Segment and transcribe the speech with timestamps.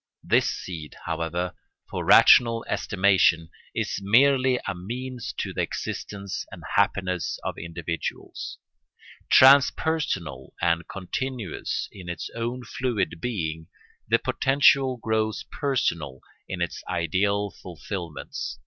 [0.23, 1.53] This seed, however,
[1.87, 8.57] for rational estimation, is merely a means to the existence and happiness of individuals.
[9.29, 13.67] Transpersonal and continuous in its own fluid being,
[14.07, 18.57] the potential grows personal in its ideal fulfilments.